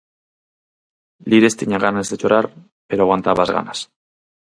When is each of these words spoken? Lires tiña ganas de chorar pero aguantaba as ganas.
Lires 1.29 1.57
tiña 1.59 1.83
ganas 1.85 2.09
de 2.09 2.19
chorar 2.21 2.45
pero 2.87 3.01
aguantaba 3.03 3.41
as 3.43 3.51
ganas. 3.57 3.79